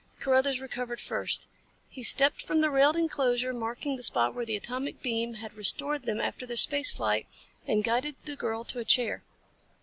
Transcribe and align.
Carruthers 0.19 0.59
recovered 0.59 0.99
first. 0.99 1.45
He 1.87 2.01
stepped 2.01 2.41
from 2.41 2.61
the 2.61 2.71
railed 2.71 2.95
inclosure 2.97 3.53
marking 3.53 3.97
the 3.97 4.01
spot 4.01 4.33
where 4.33 4.45
the 4.47 4.55
atomic 4.55 5.03
beam 5.03 5.35
had 5.35 5.53
restored 5.53 6.05
them 6.07 6.19
after 6.19 6.47
their 6.47 6.57
space 6.57 6.91
flight, 6.91 7.27
and 7.67 7.83
guided 7.83 8.15
the 8.25 8.35
girl 8.35 8.63
to 8.63 8.79
a 8.79 8.83
chair. 8.83 9.21